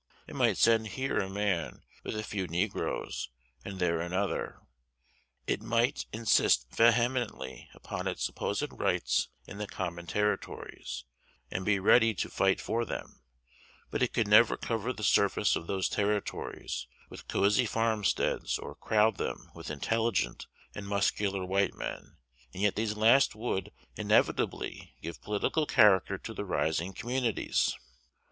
It 0.25 0.33
might 0.35 0.57
send 0.57 0.87
here 0.87 1.19
a 1.19 1.29
man 1.29 1.83
with 2.03 2.15
a 2.17 2.23
few 2.23 2.47
negroes, 2.47 3.29
and 3.63 3.77
there 3.77 4.01
another. 4.01 4.59
It 5.45 5.61
might 5.61 6.07
insist 6.11 6.65
vehemently 6.75 7.69
upon 7.75 8.07
its 8.07 8.23
supposed 8.25 8.65
rights 8.71 9.27
in 9.45 9.59
the 9.59 9.67
common 9.67 10.07
Territories, 10.07 11.05
and 11.51 11.63
be 11.63 11.77
ready 11.77 12.15
to 12.15 12.31
fight 12.31 12.59
for 12.59 12.83
them; 12.83 13.21
but 13.91 14.01
it 14.01 14.11
could 14.11 14.27
never 14.27 14.57
cover 14.57 14.91
the 14.91 15.03
surface 15.03 15.55
of 15.55 15.67
those 15.67 15.87
Territories 15.87 16.87
with 17.11 17.27
cosey 17.27 17.67
farmsteads, 17.67 18.57
or 18.57 18.73
crowd 18.73 19.17
them 19.17 19.51
with 19.53 19.69
intelligent 19.69 20.47
and 20.73 20.87
muscular 20.87 21.45
white 21.45 21.75
men; 21.75 22.17
and 22.53 22.63
yet 22.63 22.75
these 22.75 22.97
last 22.97 23.35
would 23.35 23.71
inevitably 23.95 24.95
give 25.03 25.21
political 25.21 25.67
character 25.67 26.17
to 26.17 26.33
the 26.33 26.43
rising 26.43 26.91
communities. 26.91 27.77